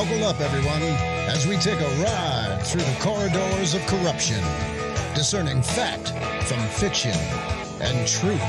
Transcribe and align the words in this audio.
Buckle 0.00 0.24
up, 0.24 0.40
everyone, 0.40 0.80
as 1.28 1.46
we 1.46 1.58
take 1.58 1.78
a 1.78 1.88
ride 2.02 2.62
through 2.64 2.80
the 2.80 2.96
corridors 3.00 3.74
of 3.74 3.84
corruption, 3.86 4.42
discerning 5.14 5.60
fact 5.60 6.08
from 6.48 6.58
fiction 6.68 7.12
and 7.82 8.08
truth 8.08 8.40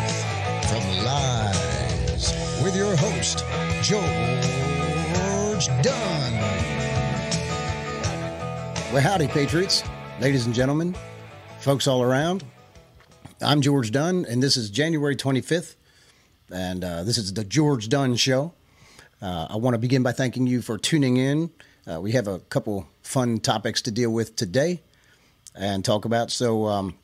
from 0.69 0.81
lies. 1.03 2.31
With 2.63 2.74
your 2.74 2.96
host, 2.96 3.44
George 3.81 4.06
Dunn. 5.83 6.33
Well, 8.94 9.02
howdy, 9.02 9.28
Patriots, 9.28 9.83
ladies 10.22 10.46
and 10.46 10.56
gentlemen, 10.56 10.96
folks 11.60 11.86
all 11.86 12.02
around. 12.02 12.46
I'm 13.42 13.60
George 13.60 13.92
Dunn, 13.92 14.26
and 14.29 14.42
this 14.42 14.56
is 14.56 14.70
January 14.70 15.18
25th, 15.18 15.76
and 16.49 16.86
uh, 16.86 17.04
this 17.04 17.18
is 17.18 17.34
the 17.34 17.44
George 17.44 17.90
Dunn 17.90 18.16
Show. 18.16 18.54
Uh, 19.22 19.45
I 19.52 19.55
want 19.58 19.75
to 19.75 19.77
begin 19.77 20.02
by 20.02 20.13
thanking 20.13 20.48
you 20.48 20.63
for 20.63 20.80
tuning 20.80 21.17
in. 21.17 21.52
Uh, 21.85 22.02
we 22.02 22.13
have 22.13 22.27
a 22.27 22.39
couple 22.39 22.88
fun 23.03 23.39
topics 23.39 23.81
to 23.84 23.91
deal 23.91 24.09
with 24.09 24.35
today 24.35 24.81
and 25.55 25.85
talk 25.85 26.05
about, 26.05 26.31
so 26.31 26.66
um, 26.66 26.95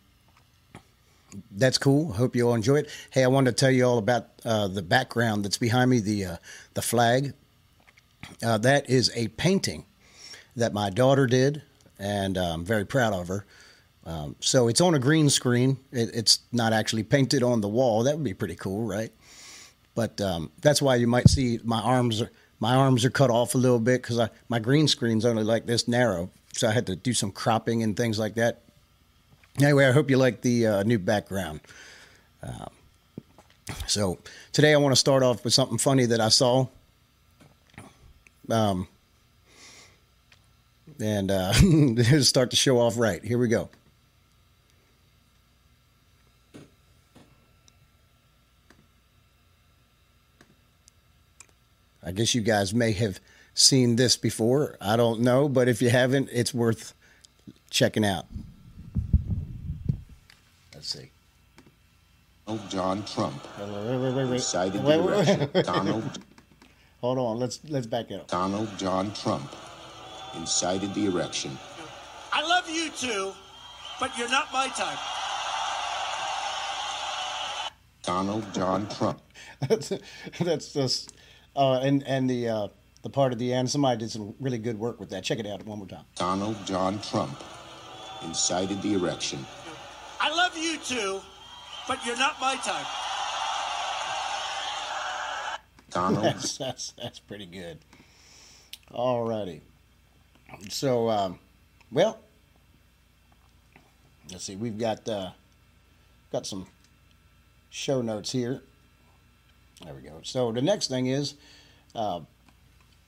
that's 1.51 1.77
cool. 1.77 2.13
Hope 2.13 2.35
you 2.35 2.47
all 2.47 2.55
enjoy 2.55 2.77
it. 2.77 2.89
Hey, 3.11 3.23
I 3.23 3.27
wanted 3.27 3.51
to 3.51 3.55
tell 3.55 3.69
you 3.69 3.85
all 3.85 3.99
about 3.99 4.29
uh, 4.43 4.67
the 4.67 4.81
background 4.81 5.45
that's 5.45 5.59
behind 5.59 5.91
me, 5.91 5.99
the 5.99 6.25
uh, 6.25 6.37
the 6.73 6.81
flag. 6.81 7.33
Uh, 8.43 8.57
that 8.57 8.89
is 8.89 9.11
a 9.15 9.27
painting 9.29 9.85
that 10.55 10.73
my 10.73 10.89
daughter 10.89 11.27
did, 11.27 11.61
and 11.99 12.35
uh, 12.35 12.53
I'm 12.53 12.65
very 12.65 12.85
proud 12.85 13.13
of 13.13 13.27
her. 13.27 13.45
Um, 14.05 14.35
so 14.39 14.67
it's 14.69 14.81
on 14.81 14.95
a 14.95 14.99
green 14.99 15.29
screen. 15.29 15.77
It, 15.91 16.09
it's 16.15 16.39
not 16.51 16.73
actually 16.73 17.03
painted 17.03 17.43
on 17.43 17.61
the 17.61 17.67
wall. 17.67 18.03
That 18.03 18.15
would 18.15 18.23
be 18.23 18.33
pretty 18.33 18.55
cool, 18.55 18.87
right? 18.87 19.11
But 19.97 20.21
um, 20.21 20.51
that's 20.61 20.79
why 20.79 20.97
you 20.97 21.07
might 21.07 21.27
see 21.27 21.59
my 21.63 21.81
arms 21.81 22.21
are 22.21 22.29
my 22.59 22.75
arms 22.75 23.03
are 23.03 23.09
cut 23.09 23.31
off 23.31 23.55
a 23.55 23.57
little 23.57 23.79
bit 23.79 24.03
because 24.03 24.29
my 24.47 24.59
green 24.59 24.87
screen's 24.87 25.25
only 25.25 25.43
like 25.43 25.65
this 25.65 25.87
narrow, 25.87 26.29
so 26.53 26.67
I 26.67 26.71
had 26.71 26.85
to 26.85 26.95
do 26.95 27.13
some 27.13 27.31
cropping 27.31 27.81
and 27.81 27.97
things 27.97 28.19
like 28.19 28.35
that. 28.35 28.61
Anyway, 29.59 29.87
I 29.87 29.91
hope 29.91 30.11
you 30.11 30.17
like 30.17 30.41
the 30.41 30.67
uh, 30.67 30.83
new 30.83 30.99
background. 30.99 31.61
Uh, 32.43 32.67
so 33.87 34.19
today 34.53 34.75
I 34.75 34.77
want 34.77 34.91
to 34.91 34.99
start 34.99 35.23
off 35.23 35.43
with 35.43 35.55
something 35.55 35.79
funny 35.79 36.05
that 36.05 36.21
I 36.21 36.29
saw. 36.29 36.67
Um, 38.51 38.87
and 41.01 41.31
uh, 41.31 41.53
start 42.21 42.51
to 42.51 42.55
show 42.55 42.79
off 42.79 42.99
right. 42.99 43.23
Here 43.23 43.39
we 43.39 43.47
go. 43.47 43.67
I 52.07 52.13
guess 52.13 52.33
you 52.33 52.39
guys 52.39 52.73
may 52.73 52.93
have 52.93 53.19
seen 53.53 53.97
this 53.97 54.15
before. 54.15 54.77
I 54.79 54.95
don't 54.95 55.19
know, 55.19 55.49
but 55.49 55.67
if 55.67 55.81
you 55.81 55.89
haven't, 55.89 56.29
it's 56.31 56.53
worth 56.53 56.93
checking 57.69 58.05
out. 58.05 58.27
Let's 60.73 60.87
see. 60.87 61.09
Donald 62.45 62.69
John 62.69 63.03
Trump 63.03 63.45
Wait, 63.59 63.67
wait, 63.67 63.83
wait, 63.83 63.99
wait, 63.99 64.25
wait. 64.25 64.33
incited 64.35 64.81
Wait, 64.85 64.97
the 64.97 65.03
wait, 65.03 65.53
wait. 65.53 65.65
Donald 65.65 66.19
Hold 67.01 67.17
on. 67.17 67.39
Let's 67.39 67.59
let's 67.67 67.85
back 67.85 68.09
it 68.09 68.21
up. 68.21 68.27
Donald 68.29 68.69
John 68.77 69.13
Trump 69.13 69.53
incited 70.37 70.93
the 70.93 71.07
election. 71.07 71.57
I 72.31 72.41
love 72.41 72.69
you 72.69 72.89
too, 72.91 73.33
but 73.99 74.17
you're 74.17 74.31
not 74.31 74.47
my 74.53 74.69
type. 74.69 74.97
Donald 78.01 78.45
John 78.53 78.87
Trump 78.87 79.21
that's 79.67 79.91
that's 80.39 80.71
just 80.71 81.11
uh, 81.57 81.79
and 81.79 82.03
and 82.07 82.29
the 82.29 82.47
uh, 82.47 82.67
the 83.01 83.09
part 83.09 83.33
of 83.33 83.39
the 83.39 83.53
end. 83.53 83.69
Somebody 83.69 83.97
did 83.99 84.11
some 84.11 84.33
really 84.39 84.59
good 84.59 84.79
work 84.79 84.99
with 84.99 85.09
that. 85.09 85.23
Check 85.23 85.39
it 85.39 85.47
out 85.47 85.65
one 85.65 85.79
more 85.79 85.87
time. 85.87 86.05
Donald 86.15 86.55
John 86.65 87.01
Trump 87.01 87.43
incited 88.23 88.81
the 88.81 88.93
erection. 88.93 89.45
I 90.19 90.29
love 90.33 90.57
you 90.57 90.77
too, 90.77 91.19
but 91.87 92.05
you're 92.05 92.17
not 92.17 92.39
my 92.39 92.55
type. 92.55 92.85
Donald 95.89 96.23
That's 96.23 96.57
that's 96.57 96.91
that's 96.91 97.19
pretty 97.19 97.45
good. 97.45 97.79
Alrighty. 98.93 99.61
So, 100.69 101.09
um, 101.09 101.39
well, 101.91 102.19
let's 104.31 104.45
see. 104.45 104.55
We've 104.55 104.77
got 104.77 105.07
uh, 105.09 105.31
got 106.31 106.45
some 106.45 106.67
show 107.69 108.01
notes 108.01 108.31
here. 108.31 108.61
There 109.83 109.93
we 109.93 110.01
go. 110.01 110.19
So 110.23 110.51
the 110.51 110.61
next 110.61 110.87
thing 110.87 111.07
is, 111.07 111.35
uh, 111.95 112.21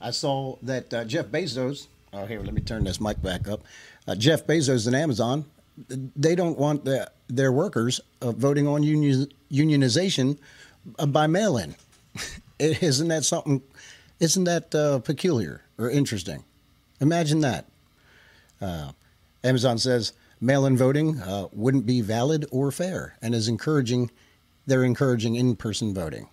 I 0.02 0.12
saw 0.12 0.58
that 0.64 0.94
uh, 0.94 1.06
Jeff 1.06 1.28
Bezos. 1.28 1.88
Oh, 2.14 2.26
here, 2.26 2.42
let 2.42 2.54
me 2.54 2.62
turn 2.62 2.84
this 2.84 3.02
mic 3.02 3.22
back 3.22 3.48
up. 3.48 3.64
Uh, 4.08 4.16
Jeff 4.16 4.46
Bezos 4.46 4.88
and 4.88 4.96
Amazon. 4.96 5.46
They 5.88 6.36
don't 6.36 6.58
want 6.58 6.86
the, 6.86 7.10
their 7.28 7.52
workers 7.52 8.02
uh, 8.22 8.32
voting 8.32 8.68
on 8.68 8.84
union, 8.84 9.28
unionization 9.52 10.38
uh, 10.98 11.06
by 11.06 11.28
mail-in. 11.28 11.76
Isn't 12.60 13.08
that 13.08 13.24
something? 13.24 13.62
Isn't 14.20 14.44
that 14.44 14.76
uh, 14.76 15.00
peculiar 15.00 15.62
or 15.78 15.90
interesting? 15.90 16.44
Imagine 17.00 17.42
that. 17.42 17.66
Amazon 19.42 19.78
says 19.78 20.12
mail-in 20.42 20.76
voting 20.76 21.22
wouldn't 21.54 21.86
be 21.86 22.02
valid 22.02 22.46
or 22.52 22.72
fair, 22.72 23.16
and 23.22 23.34
is 23.34 23.48
encouraging. 23.48 24.12
They're 24.68 24.84
encouraging 24.84 25.36
in-person 25.36 25.94
voting. 25.94 26.28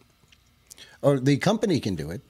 Or 1.03 1.19
the 1.19 1.37
company 1.37 1.81
can 1.81 1.95
do 1.95 2.11
it, 2.11 2.23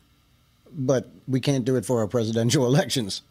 but 0.71 1.11
we 1.27 1.41
can't 1.41 1.65
do 1.65 1.77
it 1.77 1.85
for 1.85 2.01
our 2.01 2.07
presidential 2.07 2.65
elections. 2.73 3.23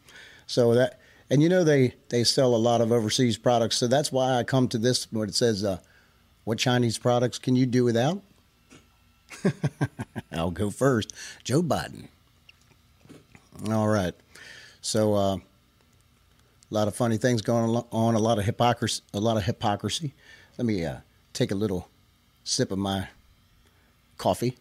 So 0.47 0.73
that, 0.73 1.00
and 1.29 1.41
you 1.41 1.50
know 1.50 1.63
they 1.63 1.96
they 2.09 2.23
sell 2.23 2.56
a 2.56 2.57
lot 2.57 2.81
of 2.81 2.91
overseas 2.91 3.38
products, 3.38 3.78
so 3.78 3.88
that's 3.88 4.12
why 4.12 4.34
I 4.34 4.44
come 4.44 4.68
to 4.69 4.78
this 4.78 5.12
where 5.12 5.25
it 5.25 5.35
says, 5.35 5.63
uh, 5.63 5.79
"What 6.44 6.57
Chinese 6.59 6.97
products 6.97 7.40
can 7.40 7.56
you 7.56 7.66
do 7.66 7.84
without?" 7.84 8.22
I'll 10.31 10.51
go 10.51 10.69
first. 10.69 11.13
Joe 11.44 11.62
Biden. 11.62 12.07
All 13.69 13.88
right. 13.88 14.13
So 14.81 15.16
uh, 15.16 15.35
a 15.38 15.41
lot 16.69 16.88
of 16.88 16.96
funny 16.96 17.17
things 17.17 17.41
going 17.41 17.84
on. 17.91 18.16
A 18.16 18.19
lot 18.19 18.38
of 18.38 18.46
hypocrisy. 18.46 19.02
A 19.13 19.19
lot 19.19 19.38
of 19.38 19.44
hypocrisy. 19.44 20.13
Let 20.57 20.66
me 20.66 20.85
uh, 20.85 20.97
take 21.34 21.52
a 21.52 21.56
little 21.56 21.90
sip 22.44 22.72
of 22.72 22.78
my 22.78 23.07
coffee. 24.17 24.57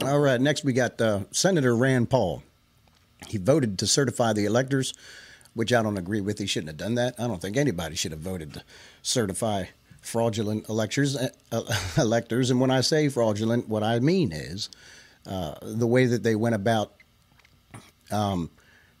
All 0.00 0.18
right. 0.18 0.40
Next, 0.40 0.64
we 0.64 0.72
got 0.72 1.00
uh, 1.00 1.20
Senator 1.32 1.76
Rand 1.76 2.08
Paul. 2.08 2.42
He 3.28 3.38
voted 3.38 3.78
to 3.78 3.86
certify 3.86 4.32
the 4.32 4.46
electors, 4.46 4.94
which 5.54 5.72
I 5.72 5.82
don't 5.82 5.98
agree 5.98 6.20
with. 6.20 6.38
He 6.38 6.46
shouldn't 6.46 6.70
have 6.70 6.76
done 6.78 6.94
that. 6.94 7.14
I 7.18 7.26
don't 7.26 7.40
think 7.40 7.56
anybody 7.56 7.94
should 7.94 8.12
have 8.12 8.20
voted 8.20 8.54
to 8.54 8.64
certify 9.02 9.66
fraudulent 10.00 10.68
electors. 10.68 11.16
Uh, 11.16 11.30
electors, 11.98 12.50
and 12.50 12.60
when 12.60 12.70
I 12.70 12.80
say 12.80 13.08
fraudulent, 13.08 13.68
what 13.68 13.82
I 13.82 14.00
mean 14.00 14.32
is 14.32 14.70
uh, 15.26 15.54
the 15.62 15.86
way 15.86 16.06
that 16.06 16.22
they 16.22 16.34
went 16.34 16.54
about 16.54 16.94
um, 18.10 18.50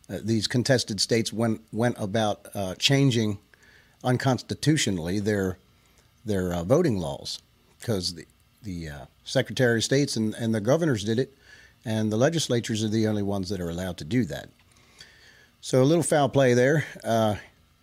uh, 0.08 0.18
these 0.22 0.46
contested 0.46 1.00
states 1.00 1.32
went 1.32 1.62
went 1.72 1.96
about 1.98 2.46
uh, 2.54 2.74
changing 2.76 3.38
unconstitutionally 4.04 5.20
their 5.20 5.58
their 6.24 6.52
uh, 6.52 6.64
voting 6.64 6.98
laws 6.98 7.40
because 7.80 8.14
the 8.62 8.88
uh, 8.88 9.06
Secretary 9.24 9.78
of 9.78 9.84
States 9.84 10.16
and, 10.16 10.34
and 10.34 10.54
the 10.54 10.60
governors 10.60 11.04
did 11.04 11.18
it, 11.18 11.36
and 11.84 12.12
the 12.12 12.16
legislatures 12.16 12.82
are 12.84 12.88
the 12.88 13.06
only 13.06 13.22
ones 13.22 13.48
that 13.48 13.60
are 13.60 13.70
allowed 13.70 13.96
to 13.98 14.04
do 14.04 14.24
that. 14.24 14.48
So 15.60 15.82
a 15.82 15.84
little 15.84 16.02
foul 16.02 16.28
play 16.28 16.54
there. 16.54 16.84
Uh, 17.04 17.36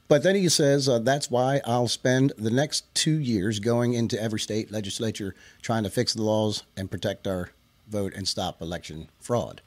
but 0.09 0.23
then 0.23 0.35
he 0.35 0.50
says 0.50 0.90
uh, 0.90 1.00
that's 1.00 1.29
why 1.29 1.62
I'll 1.66 1.88
spend 1.88 2.34
the 2.38 2.50
next 2.50 2.94
two 2.95 3.19
years 3.19 3.59
going 3.59 3.94
into 3.94 4.22
every 4.22 4.40
state 4.40 4.72
legislature 4.72 5.35
trying 5.62 5.84
to 5.84 5.90
fix 5.90 6.13
the 6.13 6.23
laws 6.23 6.64
and 6.76 6.90
protect 6.90 7.28
our 7.28 7.52
vote 7.87 8.14
and 8.16 8.28
stop 8.28 8.61
election 8.61 9.08
fraud. 9.20 9.61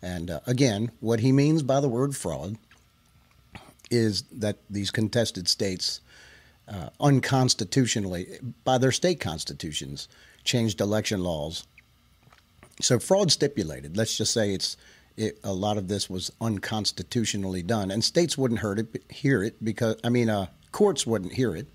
And 0.00 0.30
uh, 0.30 0.40
again, 0.46 0.92
what 1.00 1.20
he 1.20 1.32
means 1.32 1.62
by 1.62 1.80
the 1.80 1.88
word 1.88 2.16
fraud 2.16 2.56
is 3.90 4.22
that 4.32 4.58
these 4.70 4.92
contested 4.92 5.48
states 5.48 6.00
uh, 6.68 6.90
unconstitutionally, 7.00 8.38
by 8.64 8.78
their 8.78 8.92
state 8.92 9.18
constitutions, 9.18 10.06
changed 10.50 10.80
election 10.80 11.22
laws. 11.22 11.64
So 12.80 12.98
fraud 12.98 13.30
stipulated. 13.30 13.96
Let's 13.96 14.16
just 14.16 14.32
say 14.32 14.52
it's 14.52 14.76
it, 15.16 15.38
a 15.44 15.52
lot 15.52 15.76
of 15.76 15.86
this 15.86 16.10
was 16.10 16.32
unconstitutionally 16.40 17.62
done, 17.62 17.90
and 17.90 18.02
states 18.02 18.36
wouldn't 18.36 18.60
it, 18.78 19.04
hear 19.10 19.42
it 19.44 19.62
because 19.62 19.96
I 20.02 20.08
mean, 20.08 20.28
uh, 20.28 20.46
courts 20.72 21.06
wouldn't 21.06 21.32
hear 21.32 21.54
it 21.54 21.68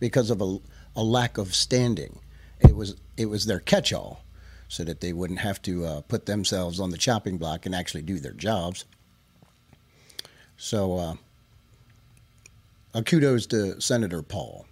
because 0.00 0.30
of 0.30 0.40
a, 0.40 0.58
a 0.96 1.02
lack 1.02 1.38
of 1.38 1.54
standing. 1.54 2.18
It 2.60 2.74
was 2.74 2.96
it 3.16 3.26
was 3.26 3.46
their 3.46 3.60
catch-all, 3.60 4.24
so 4.68 4.82
that 4.84 5.00
they 5.00 5.12
wouldn't 5.12 5.40
have 5.40 5.60
to 5.62 5.84
uh, 5.84 6.00
put 6.02 6.26
themselves 6.26 6.80
on 6.80 6.90
the 6.90 6.98
chopping 6.98 7.38
block 7.38 7.66
and 7.66 7.74
actually 7.74 8.02
do 8.02 8.18
their 8.18 8.32
jobs. 8.32 8.86
So, 10.56 10.96
uh, 10.96 11.14
uh, 12.94 13.02
kudos 13.02 13.46
to 13.48 13.80
Senator 13.80 14.22
Paul. 14.22 14.66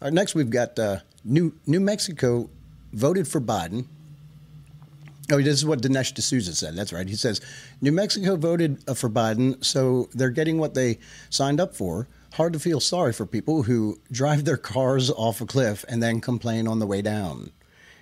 All 0.00 0.08
right, 0.08 0.12
next 0.12 0.34
we've 0.34 0.50
got 0.50 0.78
uh, 0.78 0.98
New 1.24 1.54
New 1.66 1.80
Mexico 1.80 2.50
voted 2.92 3.28
for 3.28 3.40
Biden. 3.40 3.86
Oh, 5.30 5.40
this 5.40 5.54
is 5.54 5.64
what 5.64 5.80
Dinesh 5.80 6.14
D'Souza 6.14 6.54
said. 6.54 6.76
That's 6.76 6.92
right. 6.92 7.08
He 7.08 7.14
says 7.14 7.40
New 7.80 7.92
Mexico 7.92 8.36
voted 8.36 8.82
uh, 8.88 8.94
for 8.94 9.08
Biden, 9.08 9.64
so 9.64 10.08
they're 10.12 10.30
getting 10.30 10.58
what 10.58 10.74
they 10.74 10.98
signed 11.30 11.60
up 11.60 11.74
for. 11.74 12.08
Hard 12.34 12.52
to 12.54 12.58
feel 12.58 12.80
sorry 12.80 13.12
for 13.12 13.26
people 13.26 13.62
who 13.62 14.00
drive 14.10 14.44
their 14.44 14.56
cars 14.56 15.10
off 15.10 15.40
a 15.40 15.46
cliff 15.46 15.84
and 15.88 16.02
then 16.02 16.20
complain 16.20 16.66
on 16.66 16.78
the 16.80 16.86
way 16.86 17.02
down. 17.02 17.52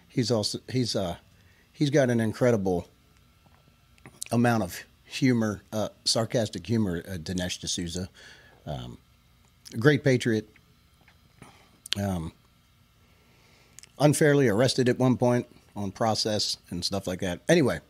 He's 0.09 0.31
also 0.31 0.61
he's 0.69 0.97
uh 0.97 1.17
he's 1.73 1.91
got 1.91 2.11
an 2.11 2.21
incredible 2.21 2.89
amount 4.33 4.63
of 4.63 4.85
humor, 5.05 5.63
uh, 5.73 5.89
sarcastic 6.05 6.67
humor. 6.67 7.03
Uh, 7.07 7.13
Dinesh 7.15 7.61
D'Souza, 7.61 8.09
um, 8.67 8.99
great 9.79 10.03
patriot. 10.05 10.49
Um, 12.01 12.33
unfairly 14.01 14.49
arrested 14.49 14.89
at 14.89 14.99
one 14.99 15.17
point 15.17 15.47
on 15.77 15.93
process 15.93 16.57
and 16.71 16.85
stuff 16.85 17.07
like 17.07 17.21
that. 17.21 17.41
Anyway, 17.49 17.81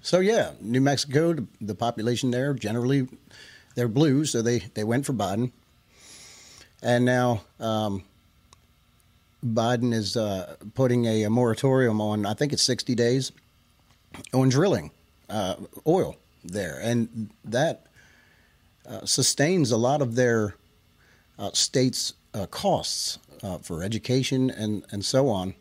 so 0.00 0.20
yeah, 0.20 0.52
New 0.60 0.80
Mexico, 0.80 1.36
the 1.60 1.74
population 1.74 2.30
there 2.30 2.54
generally 2.54 3.08
they're 3.74 3.88
blue, 3.88 4.24
so 4.24 4.42
they 4.42 4.60
they 4.74 4.84
went 4.84 5.06
for 5.06 5.12
Biden, 5.12 5.52
and 6.82 7.04
now 7.04 7.42
um, 7.60 8.04
Biden 9.44 9.92
is 9.92 10.16
uh, 10.16 10.56
putting 10.74 11.06
a, 11.06 11.24
a, 11.24 11.30
moratorium 11.30 12.00
on 12.00 12.26
I 12.26 12.34
think 12.34 12.52
it's 12.52 12.62
sixty 12.62 12.94
days 12.94 13.32
on 14.32 14.48
drilling 14.48 14.90
uh, 15.30 15.56
oil 15.86 16.16
there, 16.44 16.78
and 16.82 17.30
that 17.44 17.86
uh, 18.86 19.04
sustains 19.04 19.70
a 19.70 19.76
lot 19.76 20.02
of 20.02 20.16
their 20.16 20.56
uh, 21.38 21.50
states' 21.52 22.14
uh, 22.34 22.46
costs 22.46 23.18
uh, 23.42 23.58
for 23.58 23.82
education 23.82 24.50
and 24.50 24.84
and 24.90 25.04
so 25.04 25.28
on 25.28 25.54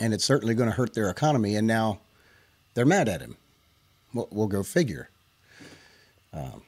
and 0.00 0.14
it's 0.14 0.24
certainly 0.24 0.54
going 0.54 0.68
to 0.68 0.74
hurt 0.74 0.94
their 0.94 1.10
economy. 1.10 1.54
And 1.56 1.66
now 1.66 2.00
they're 2.74 2.86
mad 2.86 3.08
at 3.08 3.20
him. 3.20 3.36
We'll, 4.14 4.28
we'll 4.30 4.48
go 4.48 4.62
figure. 4.62 5.10
Um, 6.32 6.62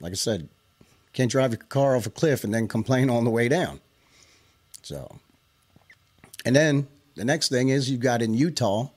like 0.00 0.12
I 0.12 0.16
said, 0.16 0.48
can't 1.12 1.30
drive 1.30 1.52
your 1.52 1.58
car 1.58 1.96
off 1.96 2.06
a 2.06 2.10
cliff 2.10 2.44
and 2.44 2.54
then 2.54 2.66
complain 2.66 3.10
on 3.10 3.24
the 3.24 3.30
way 3.30 3.48
down. 3.48 3.80
So, 4.82 5.18
and 6.44 6.56
then 6.56 6.86
the 7.16 7.24
next 7.24 7.48
thing 7.48 7.68
is 7.68 7.90
you've 7.90 8.00
got 8.00 8.22
in 8.22 8.34
Utah, 8.34 8.88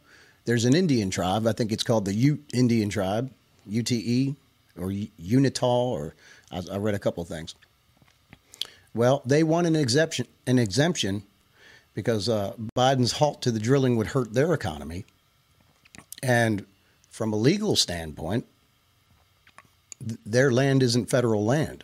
there's 0.45 0.65
an 0.65 0.75
Indian 0.75 1.09
tribe. 1.09 1.45
I 1.45 1.51
think 1.51 1.71
it's 1.71 1.83
called 1.83 2.05
the 2.05 2.13
Ute 2.13 2.43
Indian 2.53 2.89
tribe, 2.89 3.31
UTE 3.67 4.35
or 4.79 4.91
Uintah, 4.91 5.65
or 5.65 6.15
I, 6.51 6.61
I 6.71 6.77
read 6.77 6.95
a 6.95 6.99
couple 6.99 7.21
of 7.21 7.29
things. 7.29 7.55
Well, 8.93 9.21
they 9.25 9.43
want 9.43 9.67
an 9.67 9.75
exemption, 9.75 10.27
an 10.45 10.59
exemption 10.59 11.23
because 11.93 12.29
uh, 12.29 12.53
Biden's 12.77 13.13
halt 13.13 13.41
to 13.43 13.51
the 13.51 13.59
drilling 13.59 13.97
would 13.97 14.07
hurt 14.07 14.33
their 14.33 14.53
economy. 14.53 15.05
And 16.23 16.65
from 17.09 17.33
a 17.33 17.37
legal 17.37 17.75
standpoint, 17.75 18.45
th- 19.99 20.19
their 20.25 20.51
land 20.51 20.83
isn't 20.83 21.09
federal 21.09 21.45
land. 21.45 21.83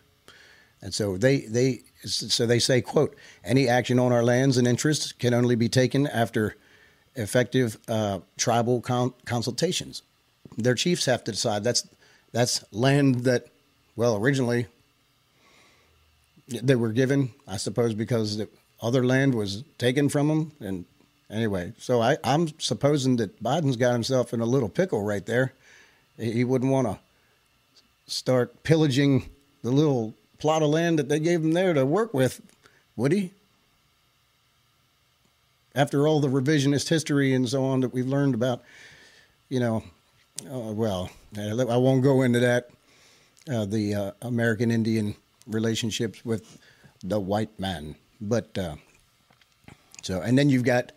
And 0.82 0.94
so 0.94 1.18
they, 1.18 1.42
they 1.42 1.82
so 2.04 2.46
they 2.46 2.60
say, 2.60 2.82
quote, 2.82 3.16
any 3.44 3.68
action 3.68 4.00
on 4.00 4.12
our 4.12 4.24
lands 4.24 4.58
and 4.58 4.68
interests 4.68 5.12
can 5.12 5.34
only 5.34 5.56
be 5.56 5.68
taken 5.68 6.08
after 6.08 6.56
effective 7.16 7.78
uh, 7.88 8.20
tribal 8.38 8.82
con- 8.82 9.14
consultations. 9.26 10.04
Their 10.58 10.76
chiefs 10.76 11.06
have 11.06 11.24
to 11.26 11.32
decide 11.32 11.64
that's 11.64 11.88
that's 12.32 12.64
land 12.72 13.22
that, 13.22 13.48
well, 13.96 14.16
originally 14.16 14.68
they 16.48 16.76
were 16.76 16.92
given, 16.92 17.32
I 17.48 17.58
suppose, 17.58 17.94
because 17.94 18.40
it 18.40 18.52
other 18.82 19.06
land 19.06 19.36
was 19.36 19.64
taken 19.78 20.10
from 20.10 20.28
them. 20.28 20.52
And 20.60 20.86
anyway, 21.30 21.74
so 21.78 22.02
I, 22.02 22.18
I'm 22.24 22.60
supposing 22.60 23.18
that 23.18 23.42
Biden's 23.42 23.76
got 23.76 23.94
himself 23.94 24.34
in 24.34 24.42
a 24.42 24.46
little 24.46 24.70
pickle 24.70 25.04
right 25.04 25.26
there. 25.26 25.54
He 26.18 26.44
wouldn't 26.44 26.72
want 26.72 26.88
to 26.88 27.00
start 28.08 28.64
pillaging 28.64 29.30
the 29.64 29.72
little 29.72 30.14
plot 30.40 30.62
of 30.62 30.70
land 30.70 31.00
that 31.00 31.10
they 31.10 31.20
gave 31.20 31.42
him 31.42 31.54
there 31.54 31.74
to 31.74 31.86
work 31.86 32.14
with, 32.14 32.42
would 32.96 33.12
he? 33.12 33.32
After 35.76 36.08
all 36.08 36.20
the 36.20 36.28
revisionist 36.28 36.90
history 36.90 37.34
and 37.34 37.48
so 37.48 37.64
on 37.66 37.82
that 37.82 37.94
we've 37.94 38.08
learned 38.08 38.34
about, 38.34 38.64
you 39.50 39.60
know, 39.60 39.84
uh, 40.46 40.72
well, 40.72 41.12
I 41.38 41.78
won't 41.78 42.04
go 42.04 42.22
into 42.24 42.40
that. 42.40 42.70
Uh, 43.50 43.66
the 43.66 43.96
uh, 43.96 44.12
American 44.22 44.72
Indian 44.72 45.16
relationships 45.48 46.24
with 46.24 46.60
the 47.04 47.20
white 47.20 47.60
man. 47.60 47.96
But 48.20 48.58
uh, 48.58 48.76
so, 50.02 50.22
and 50.22 50.38
then 50.38 50.50
you've 50.50 50.64
got 50.64 50.92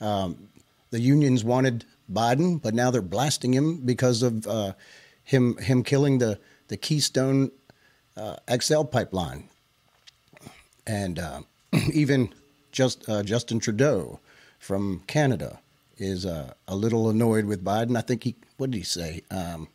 um, 0.00 0.48
the 0.90 1.00
unions 1.00 1.44
wanted 1.44 1.84
Biden, 2.12 2.60
but 2.60 2.74
now 2.74 2.90
they're 2.90 3.02
blasting 3.02 3.52
him 3.52 3.78
because 3.84 4.22
of 4.22 4.46
uh, 4.46 4.72
him 5.24 5.56
him 5.58 5.82
killing 5.82 6.18
the 6.18 6.38
the 6.68 6.76
Keystone 6.76 7.50
uh, 8.16 8.36
XL 8.60 8.84
pipeline, 8.84 9.48
and 10.86 11.18
uh, 11.18 11.40
even 11.92 12.34
just 12.72 13.08
uh, 13.08 13.22
Justin 13.22 13.60
Trudeau 13.60 14.20
from 14.58 15.02
Canada 15.06 15.60
is 15.96 16.24
uh, 16.24 16.52
a 16.66 16.76
little 16.76 17.08
annoyed 17.08 17.44
with 17.44 17.64
Biden. 17.64 17.96
I 17.96 18.02
think 18.02 18.24
he 18.24 18.36
what 18.56 18.70
did 18.70 18.78
he 18.78 18.84
say? 18.84 19.22
Um, 19.30 19.68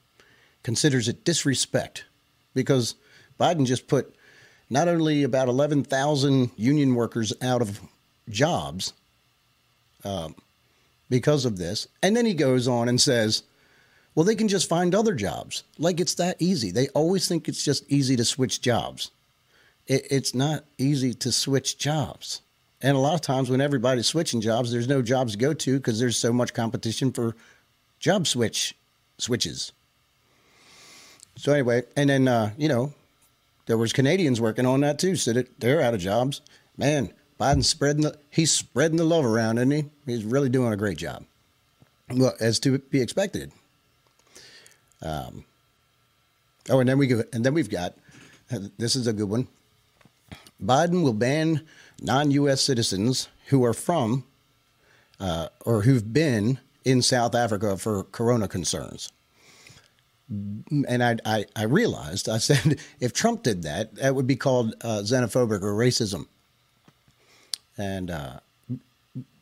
considers 0.64 1.08
it 1.08 1.24
disrespect 1.24 2.06
because 2.54 2.96
Biden 3.39 3.65
just 3.65 3.88
put 3.88 4.15
not 4.69 4.88
only 4.88 5.24
about 5.24 5.50
11,000 5.50 6.51
union 6.56 6.95
workers 6.95 7.33
out 7.41 7.62
of 7.62 7.80
jobs 8.30 8.94
um, 10.03 10.35
because 11.09 11.45
of 11.45 11.57
this, 11.57 11.88
and 12.01 12.15
then 12.15 12.25
he 12.25 12.33
goes 12.33 12.68
on 12.68 12.89
and 12.89 13.00
says, 13.00 13.44
well, 14.15 14.24
they 14.24 14.35
can 14.35 14.47
just 14.47 14.69
find 14.69 14.94
other 14.94 15.15
jobs. 15.15 15.63
Like 15.80 16.00
it's 16.00 16.15
that 16.15 16.38
easy. 16.39 16.71
They 16.71 16.88
always 16.89 17.27
think 17.27 17.47
it's 17.47 17.63
just 17.63 17.89
easy 17.91 18.15
to 18.15 18.25
switch 18.25 18.62
jobs. 18.62 19.12
It, 19.88 20.07
it's 20.12 20.35
not 20.35 20.65
easy 20.77 21.13
to 21.15 21.31
switch 21.31 21.77
jobs. 21.77 22.41
And 22.81 22.95
a 22.95 23.00
lot 23.00 23.15
of 23.15 23.21
times 23.21 23.50
when 23.50 23.62
everybody's 23.62 24.07
switching 24.07 24.41
jobs, 24.41 24.71
there's 24.71 24.88
no 24.88 25.01
jobs 25.01 25.33
to 25.33 25.38
go 25.38 25.53
to 25.53 25.77
because 25.77 26.00
there's 26.00 26.18
so 26.18 26.33
much 26.33 26.53
competition 26.53 27.12
for 27.12 27.35
job 28.00 28.27
switch 28.27 28.75
switches. 29.18 29.71
So 31.38 31.53
anyway, 31.53 31.83
and 31.95 32.09
then 32.09 32.27
uh, 32.27 32.51
you 32.57 32.68
know, 32.68 32.94
there 33.65 33.77
was 33.77 33.94
Canadians 33.94 34.42
working 34.42 34.65
on 34.65 34.81
that 34.81 35.00
too. 35.00 35.15
So 35.15 35.44
they're 35.60 35.81
out 35.81 35.94
of 35.94 36.00
jobs. 36.00 36.42
Man, 36.77 37.13
Biden's 37.39 37.68
spreading 37.68 38.04
the 38.04 38.18
he's 38.30 38.51
spreading 38.51 38.98
the 38.98 39.04
love 39.04 39.25
around, 39.25 39.57
isn't 39.57 39.71
he? 39.71 39.86
He's 40.06 40.25
really 40.25 40.49
doing 40.49 40.73
a 40.73 40.78
great 40.78 40.97
job. 40.97 41.26
Well, 42.09 42.33
as 42.40 42.59
to 42.59 42.80
be 42.80 43.02
expected. 43.02 43.52
Um, 45.02 45.45
oh, 46.69 46.80
and 46.80 46.88
then 46.88 46.97
we 46.97 47.07
go, 47.07 47.23
and 47.33 47.45
then 47.45 47.54
we've 47.54 47.69
got 47.69 47.95
this 48.78 48.95
is 48.95 49.07
a 49.07 49.14
good 49.14 49.30
one. 49.30 49.47
Biden 50.61 51.04
will 51.04 51.14
ban 51.14 51.61
non-U.S. 52.02 52.61
citizens 52.61 53.28
who 53.47 53.66
are 53.66 53.73
from 53.73 54.23
uh, 55.19 55.49
or 55.66 55.81
who've 55.81 56.14
been 56.14 56.59
in 56.85 57.02
South 57.02 57.35
Africa 57.35 57.78
for 57.78 58.04
corona 58.04 58.47
concerns 58.47 59.11
and 60.30 61.03
I, 61.03 61.18
I, 61.25 61.45
I, 61.56 61.63
realized, 61.63 62.30
I 62.30 62.37
said, 62.37 62.80
if 62.99 63.13
Trump 63.13 63.44
did 63.44 63.63
that, 63.63 63.95
that 63.95 64.15
would 64.15 64.27
be 64.27 64.35
called 64.35 64.73
uh, 64.81 65.01
xenophobic 65.03 65.61
or 65.61 65.73
racism. 65.73 66.27
And 67.77 68.09
uh, 68.09 68.39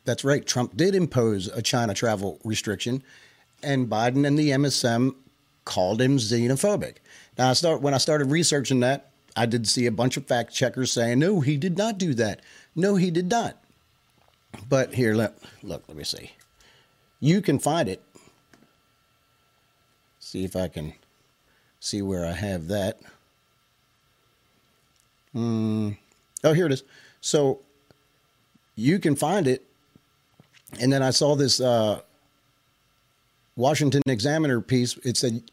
that's 0.05 0.23
right. 0.23 0.45
Trump 0.45 0.75
did 0.75 0.95
impose 0.95 1.47
a 1.47 1.61
China 1.61 1.93
travel 1.93 2.39
restriction, 2.43 3.03
and 3.61 3.89
Biden 3.89 4.25
and 4.25 4.37
the 4.37 4.49
MSM 4.51 5.15
called 5.65 6.01
him 6.01 6.17
xenophobic. 6.17 6.95
Now, 7.37 7.49
I 7.49 7.53
start 7.53 7.81
when 7.81 7.93
I 7.93 7.97
started 7.97 8.31
researching 8.31 8.79
that, 8.79 9.11
I 9.35 9.45
did 9.45 9.67
see 9.67 9.85
a 9.85 9.91
bunch 9.91 10.17
of 10.17 10.25
fact 10.25 10.53
checkers 10.53 10.91
saying, 10.91 11.19
no, 11.19 11.41
he 11.41 11.57
did 11.57 11.77
not 11.77 11.97
do 11.97 12.13
that. 12.15 12.41
No, 12.75 12.95
he 12.95 13.11
did 13.11 13.29
not. 13.29 13.57
But 14.67 14.93
here, 14.93 15.13
let, 15.13 15.37
look, 15.63 15.83
let 15.87 15.95
me 15.95 16.03
see. 16.03 16.31
You 17.19 17.41
can 17.41 17.59
find 17.59 17.87
it 17.87 18.01
see 20.31 20.45
if 20.45 20.55
I 20.55 20.69
can 20.69 20.93
see 21.81 22.01
where 22.01 22.25
I 22.25 22.31
have 22.31 22.69
that. 22.69 22.99
Mm. 25.35 25.97
Oh, 26.45 26.53
here 26.53 26.67
it 26.67 26.71
is. 26.71 26.83
So 27.19 27.59
you 28.75 28.97
can 28.97 29.17
find 29.17 29.45
it. 29.45 29.65
And 30.79 30.91
then 30.93 31.03
I 31.03 31.09
saw 31.09 31.35
this 31.35 31.59
uh, 31.59 31.99
Washington 33.57 34.01
Examiner 34.07 34.61
piece. 34.61 34.95
It 34.99 35.17
said, 35.17 35.43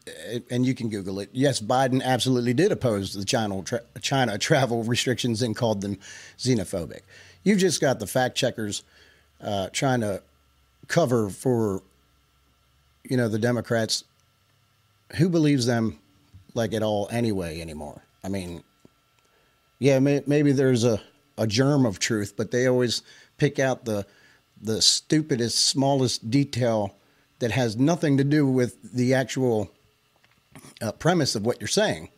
and 0.49 0.65
you 0.65 0.73
can 0.73 0.87
Google 0.87 1.19
it. 1.19 1.29
Yes, 1.33 1.59
Biden 1.59 2.01
absolutely 2.01 2.53
did 2.53 2.71
oppose 2.71 3.13
the 3.13 3.25
China, 3.25 3.61
tra- 3.61 3.83
China 3.99 4.37
travel 4.37 4.83
restrictions 4.83 5.41
and 5.41 5.57
called 5.57 5.81
them 5.81 5.97
xenophobic. 6.37 7.01
You've 7.43 7.59
just 7.59 7.81
got 7.81 7.99
the 7.99 8.07
fact 8.07 8.37
checkers 8.37 8.83
uh, 9.41 9.67
trying 9.73 9.99
to 9.99 10.23
cover 10.87 11.29
for, 11.29 11.81
you 13.03 13.17
know, 13.17 13.27
the 13.27 13.39
Democrats 13.39 14.05
who 15.15 15.29
believes 15.29 15.65
them 15.65 15.99
like 16.53 16.73
at 16.73 16.83
all 16.83 17.07
anyway 17.11 17.61
anymore? 17.61 18.03
I 18.23 18.29
mean, 18.29 18.63
yeah, 19.79 19.99
may, 19.99 20.23
maybe 20.27 20.51
there's 20.51 20.83
a, 20.83 21.01
a 21.37 21.47
germ 21.47 21.85
of 21.85 21.99
truth, 21.99 22.33
but 22.35 22.51
they 22.51 22.67
always 22.67 23.01
pick 23.37 23.59
out 23.59 23.85
the 23.85 24.05
the 24.61 24.81
stupidest, 24.81 25.57
smallest 25.57 26.29
detail 26.29 26.95
that 27.39 27.51
has 27.51 27.77
nothing 27.77 28.17
to 28.17 28.23
do 28.23 28.45
with 28.45 28.93
the 28.93 29.13
actual 29.13 29.71
uh, 30.81 30.91
premise 30.91 31.35
of 31.35 31.45
what 31.45 31.61
you're 31.61 31.67
saying. 31.67 32.09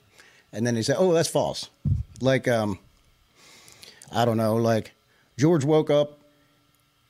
And 0.51 0.65
then 0.65 0.75
they 0.75 0.81
say, 0.81 0.95
oh, 0.98 1.13
that's 1.13 1.29
false. 1.29 1.69
Like, 2.19 2.48
um, 2.48 2.79
I 4.12 4.25
don't 4.25 4.38
know, 4.38 4.55
like 4.55 4.93
George 5.38 5.63
woke 5.63 5.89
up 5.89 6.19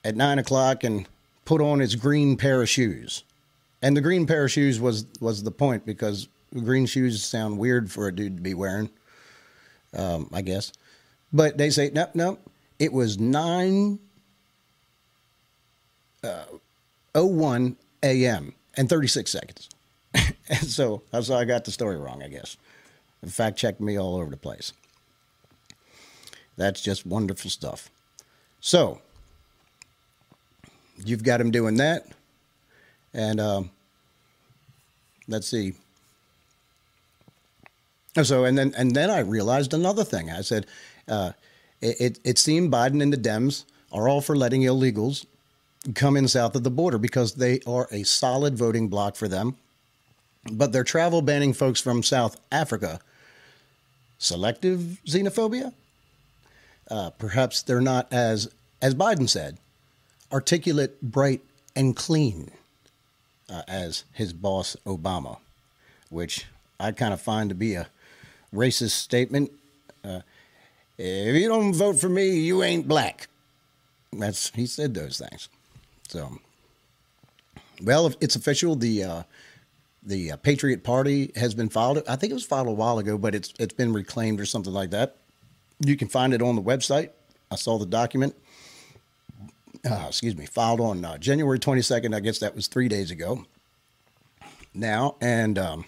at 0.04 0.16
nine 0.16 0.40
o'clock 0.40 0.84
and 0.84 1.08
put 1.46 1.62
on 1.62 1.80
his 1.80 1.96
green 1.96 2.38
pair 2.38 2.62
of 2.62 2.70
shoes. 2.70 3.24
And 3.82 3.98
the 3.98 4.02
green 4.02 4.28
pair 4.28 4.46
of 4.46 4.52
shoes 4.52 4.80
was, 4.80 5.06
was 5.20 5.44
the 5.44 5.52
point 5.52 5.86
because 5.86 6.28
green 6.54 6.86
shoes 6.86 7.24
sound 7.24 7.58
weird 7.58 7.92
for 7.92 8.08
a 8.08 8.16
dude 8.16 8.38
to 8.38 8.42
be 8.42 8.54
wearing, 8.54 8.90
um, 9.96 10.30
I 10.34 10.42
guess. 10.42 10.72
But 11.34 11.58
they 11.58 11.70
say, 11.70 11.90
nope, 11.94 12.12
nope. 12.14 12.40
it 12.78 12.94
was 12.94 13.20
9 13.20 14.00
uh, 16.24 16.44
01 17.16 17.76
a.m. 18.04 18.54
and 18.76 18.90
36 18.90 19.32
seconds. 19.32 19.70
and 20.14 20.36
so, 20.68 21.02
so 21.22 21.36
I 21.36 21.46
got 21.46 21.66
the 21.66 21.72
story 21.72 21.98
wrong, 21.98 22.22
I 22.24 22.28
guess. 22.28 22.58
Fact, 23.28 23.58
checked 23.58 23.80
me 23.80 23.98
all 23.98 24.16
over 24.16 24.32
the 24.32 24.38
place. 24.38 24.74
That's 26.58 26.82
just 26.82 27.06
wonderful 27.06 27.50
stuff. 27.50 27.90
So, 28.60 29.00
you've 31.06 31.24
got 31.24 31.40
him 31.40 31.52
doing 31.52 31.78
that. 31.78 32.08
And 33.14 33.40
um, 33.40 33.72
let's 35.28 35.48
see. 35.48 35.74
So, 38.24 38.44
and 38.44 38.58
then 38.58 38.74
and 38.78 38.94
then 38.94 39.10
I 39.10 39.20
realized 39.20 39.74
another 39.74 40.04
thing. 40.04 40.30
I 40.30 40.42
said, 40.42 40.66
uh, 41.08 41.32
it, 41.82 42.20
it, 42.24 42.38
seemed 42.38 42.72
Biden 42.72 43.02
and 43.02 43.12
the 43.12 43.18
Dems 43.18 43.64
are 43.92 44.08
all 44.08 44.22
for 44.22 44.36
letting 44.36 44.62
illegals 44.62 45.26
come 45.96 46.16
in 46.16 46.28
south 46.28 46.56
of 46.56 46.64
the 46.64 46.70
border 46.70 46.98
because 46.98 47.36
they 47.36 47.60
are 47.66 47.88
a 47.92 48.04
solid 48.04 48.58
voting 48.58 48.88
bloc 48.88 49.16
for 49.16 49.28
them. 49.28 49.56
But 50.52 50.72
they're 50.72 50.84
travel 50.84 51.22
banning 51.22 51.54
folks 51.54 51.80
from 51.80 52.04
South 52.04 52.40
Africa. 52.52 53.00
Selective 54.18 55.00
xenophobia? 55.06 55.74
Uh, 56.90 57.10
perhaps 57.12 57.62
they're 57.62 57.82
not 57.82 58.12
as, 58.12 58.50
as 58.82 58.94
Biden 58.94 59.30
said, 59.30 59.58
articulate, 60.32 61.02
bright, 61.02 61.42
and 61.76 61.96
clean 61.96 62.52
uh, 63.52 63.62
as 63.68 64.06
his 64.14 64.34
boss 64.34 64.78
Obama, 64.86 65.38
which 66.10 66.46
I 66.80 66.92
kind 66.92 67.14
of 67.14 67.22
find 67.22 67.50
to 67.50 67.56
be 67.56 67.76
a 67.76 67.88
racist 68.54 68.92
statement. 68.92 69.52
Uh, 70.04 70.22
if 70.98 71.36
you 71.36 71.48
don't 71.48 71.74
vote 71.74 72.00
for 72.00 72.10
me, 72.10 72.40
you 72.40 72.64
ain't 72.64 72.88
black. 72.88 73.28
That's 74.14 74.52
he 74.52 74.66
said 74.66 74.94
those 74.94 75.18
things. 75.20 75.50
So, 76.08 76.38
well, 77.84 78.12
it's 78.22 78.36
official. 78.36 78.76
The 78.76 79.04
uh, 79.04 79.24
the 80.04 80.32
uh, 80.32 80.38
Patriot 80.38 80.84
Party 80.84 81.32
has 81.36 81.54
been 81.54 81.70
filed. 81.70 82.02
I 82.08 82.16
think 82.16 82.32
it 82.32 82.34
was 82.34 82.46
filed 82.46 82.68
a 82.68 82.72
while 82.72 83.00
ago, 83.00 83.18
but 83.18 83.36
it's 83.36 83.54
it's 83.60 83.74
been 83.74 83.94
reclaimed 83.94 84.40
or 84.40 84.46
something 84.46 84.74
like 84.74 84.92
that. 84.92 85.18
You 85.80 85.96
can 85.98 86.08
find 86.08 86.34
it 86.34 86.42
on 86.42 86.56
the 86.56 86.62
website. 86.62 87.10
I 87.50 87.56
saw 87.56 87.78
the 87.78 87.86
document. 87.86 88.36
Uh, 89.84 90.06
excuse 90.08 90.36
me, 90.36 90.46
filed 90.46 90.80
on 90.80 91.04
uh, 91.04 91.18
January 91.18 91.58
22nd. 91.58 92.16
I 92.16 92.20
guess 92.20 92.40
that 92.40 92.56
was 92.56 92.68
three 92.68 92.88
days 92.88 93.10
ago. 93.10 93.46
Now, 94.74 95.16
and 95.22 95.58
um, 95.58 95.86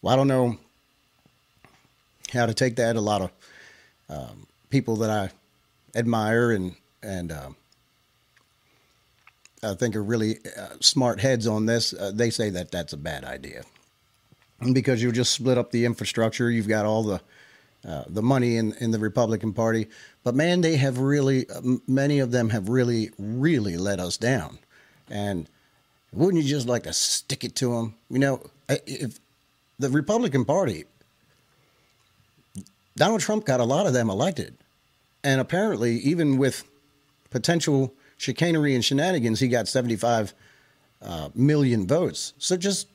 well, 0.00 0.14
I 0.14 0.16
don't 0.16 0.28
know 0.28 0.56
how 2.32 2.46
to 2.46 2.54
take 2.54 2.76
that. 2.76 2.96
A 2.96 3.00
lot 3.00 3.22
of 3.22 3.30
um, 4.08 4.46
people 4.70 4.96
that 4.96 5.10
I 5.10 5.30
admire 5.98 6.52
and 6.52 6.74
and 7.02 7.32
uh, 7.32 7.50
I 9.62 9.74
think 9.74 9.96
are 9.96 10.02
really 10.02 10.38
uh, 10.56 10.76
smart 10.80 11.20
heads 11.20 11.46
on 11.46 11.66
this. 11.66 11.92
Uh, 11.92 12.12
they 12.14 12.30
say 12.30 12.50
that 12.50 12.70
that's 12.70 12.92
a 12.92 12.96
bad 12.96 13.24
idea 13.24 13.62
because 14.72 15.02
you 15.02 15.12
just 15.12 15.32
split 15.32 15.58
up 15.58 15.70
the 15.70 15.84
infrastructure. 15.84 16.50
You've 16.50 16.68
got 16.68 16.86
all 16.86 17.02
the 17.02 17.20
uh, 17.86 18.04
the 18.08 18.22
money 18.22 18.56
in 18.56 18.72
in 18.74 18.90
the 18.90 18.98
Republican 18.98 19.52
Party, 19.52 19.88
but 20.22 20.34
man, 20.34 20.60
they 20.60 20.76
have 20.76 20.98
really 20.98 21.48
uh, 21.48 21.60
many 21.86 22.18
of 22.18 22.30
them 22.30 22.50
have 22.50 22.68
really 22.68 23.10
really 23.18 23.76
let 23.76 24.00
us 24.00 24.16
down. 24.16 24.58
And 25.08 25.48
wouldn't 26.12 26.42
you 26.42 26.48
just 26.48 26.66
like 26.66 26.84
to 26.84 26.92
stick 26.92 27.44
it 27.44 27.54
to 27.56 27.74
them? 27.74 27.94
You 28.10 28.18
know, 28.18 28.42
if 28.68 29.18
the 29.78 29.88
Republican 29.88 30.44
Party 30.44 30.84
Donald 33.00 33.22
Trump 33.22 33.46
got 33.46 33.60
a 33.60 33.64
lot 33.64 33.86
of 33.86 33.94
them 33.94 34.10
elected. 34.10 34.54
And 35.22 35.40
apparently, 35.40 35.96
even 36.00 36.36
with 36.36 36.64
potential 37.30 37.94
chicanery 38.18 38.74
and 38.74 38.84
shenanigans, 38.84 39.40
he 39.40 39.48
got 39.48 39.68
75 39.68 40.34
uh, 41.00 41.30
million 41.34 41.86
votes. 41.86 42.34
So 42.36 42.58
just 42.58 42.88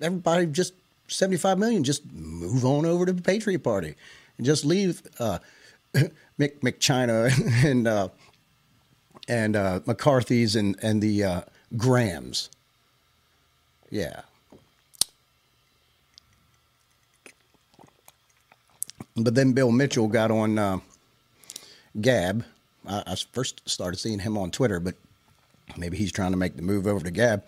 everybody, 0.00 0.46
just 0.46 0.74
75 1.06 1.58
million, 1.58 1.84
just 1.84 2.10
move 2.12 2.64
on 2.64 2.86
over 2.86 3.06
to 3.06 3.12
the 3.12 3.22
Patriot 3.22 3.60
Party 3.60 3.94
and 4.36 4.46
just 4.46 4.64
leave 4.64 5.02
uh, 5.18 5.38
Mick 6.38 6.60
McChina 6.60 7.64
and 7.64 7.86
uh, 7.86 8.08
and 9.28 9.56
uh, 9.56 9.80
McCarthy's 9.86 10.56
and 10.56 10.76
and 10.82 11.02
the 11.02 11.24
uh, 11.24 11.40
Grahams. 11.76 12.50
Yeah, 13.90 14.22
But 19.16 19.34
then 19.34 19.52
Bill 19.52 19.70
Mitchell 19.70 20.08
got 20.08 20.30
on 20.30 20.58
uh, 20.58 20.78
Gab. 22.00 22.44
I, 22.86 23.02
I, 23.06 23.14
first 23.32 23.68
started 23.68 23.98
seeing 23.98 24.20
him 24.20 24.38
on 24.38 24.50
Twitter, 24.50 24.80
but 24.80 24.94
maybe 25.76 25.96
he's 25.96 26.12
trying 26.12 26.30
to 26.30 26.36
make 26.36 26.56
the 26.56 26.62
move 26.62 26.86
over 26.86 27.04
to 27.04 27.10
Gab. 27.10 27.44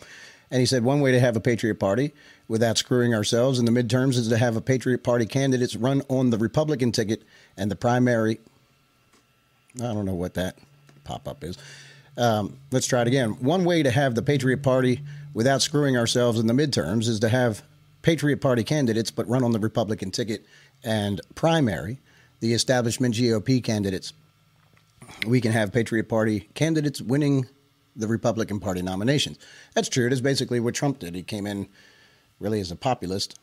And 0.54 0.60
he 0.60 0.66
said 0.66 0.84
one 0.84 1.00
way 1.00 1.10
to 1.10 1.18
have 1.18 1.34
a 1.34 1.40
Patriot 1.40 1.80
Party 1.80 2.14
without 2.46 2.78
screwing 2.78 3.12
ourselves 3.12 3.58
in 3.58 3.64
the 3.64 3.72
midterms 3.72 4.10
is 4.10 4.28
to 4.28 4.38
have 4.38 4.54
a 4.56 4.60
Patriot 4.60 5.02
Party 5.02 5.26
candidates 5.26 5.74
run 5.74 6.00
on 6.08 6.30
the 6.30 6.38
Republican 6.38 6.92
ticket 6.92 7.24
and 7.56 7.68
the 7.68 7.74
primary. 7.74 8.38
I 9.80 9.92
don't 9.92 10.04
know 10.04 10.14
what 10.14 10.34
that 10.34 10.56
pop 11.02 11.26
up 11.26 11.42
is. 11.42 11.58
Um, 12.16 12.56
let's 12.70 12.86
try 12.86 13.02
it 13.02 13.08
again. 13.08 13.30
One 13.40 13.64
way 13.64 13.82
to 13.82 13.90
have 13.90 14.14
the 14.14 14.22
Patriot 14.22 14.62
Party 14.62 15.00
without 15.32 15.60
screwing 15.60 15.96
ourselves 15.96 16.38
in 16.38 16.46
the 16.46 16.54
midterms 16.54 17.08
is 17.08 17.18
to 17.18 17.28
have 17.28 17.64
Patriot 18.02 18.40
Party 18.40 18.62
candidates, 18.62 19.10
but 19.10 19.28
run 19.28 19.42
on 19.42 19.50
the 19.50 19.58
Republican 19.58 20.12
ticket 20.12 20.46
and 20.84 21.20
primary, 21.34 21.98
the 22.38 22.52
establishment 22.52 23.16
GOP 23.16 23.60
candidates. 23.60 24.12
We 25.26 25.40
can 25.40 25.50
have 25.50 25.72
Patriot 25.72 26.08
Party 26.08 26.48
candidates 26.54 27.02
winning 27.02 27.46
the 27.96 28.08
Republican 28.08 28.60
Party 28.60 28.82
nominations. 28.82 29.38
That's 29.74 29.88
true. 29.88 30.06
It 30.06 30.12
is 30.12 30.20
basically 30.20 30.60
what 30.60 30.74
Trump 30.74 30.98
did. 30.98 31.14
He 31.14 31.22
came 31.22 31.46
in 31.46 31.68
really 32.40 32.60
as 32.60 32.70
a 32.70 32.76
populist, 32.76 33.38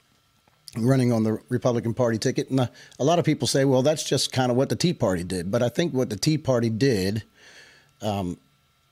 running 0.77 1.11
on 1.11 1.23
the 1.23 1.39
Republican 1.49 1.93
Party 1.93 2.17
ticket. 2.17 2.49
And 2.49 2.59
a, 2.59 2.71
a 2.99 3.03
lot 3.03 3.19
of 3.19 3.25
people 3.25 3.47
say, 3.47 3.65
well, 3.65 3.81
that's 3.81 4.03
just 4.03 4.31
kind 4.31 4.51
of 4.51 4.57
what 4.57 4.69
the 4.69 4.75
Tea 4.75 4.93
Party 4.93 5.23
did. 5.23 5.51
But 5.51 5.63
I 5.63 5.69
think 5.69 5.93
what 5.93 6.09
the 6.09 6.17
Tea 6.17 6.37
Party 6.37 6.69
did 6.69 7.23
um, 8.01 8.37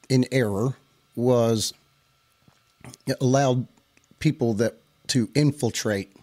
in 0.08 0.25
error 0.32 0.75
was 1.16 1.74
allowed 3.20 3.68
people 4.20 4.54
that 4.56 4.75
to 5.08 5.30
infiltrate 5.36 6.16